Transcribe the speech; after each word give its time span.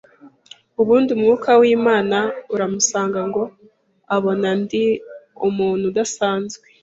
ubundi 0.81 1.09
Umwuka 1.13 1.49
w’Imana 1.61 2.17
aramusanga 2.53 3.19
ngo 3.29 3.43
abona 4.15 4.49
ndi 4.61 4.83
umuntu 5.47 5.83
udasanzwe 5.91 6.65